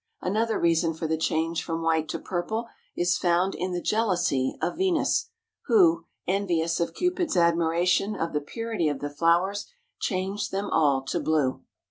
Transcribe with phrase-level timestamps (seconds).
[0.21, 2.67] Another reason for the change from white to purple
[2.97, 5.29] is found in the jealousy of Venus,
[5.67, 9.67] who, envious of Cupid's admiration of the purity of the flowers,
[9.99, 11.61] changed them all to blue.